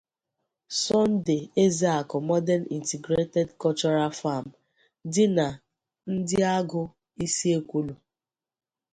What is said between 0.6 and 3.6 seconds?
'Sunday Ezeaku Modern Integrated